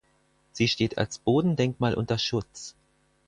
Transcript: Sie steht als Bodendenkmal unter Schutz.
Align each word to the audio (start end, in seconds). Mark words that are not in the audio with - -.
Sie 0.51 0.67
steht 0.67 0.97
als 0.97 1.19
Bodendenkmal 1.19 1.93
unter 1.93 2.17
Schutz. 2.17 2.73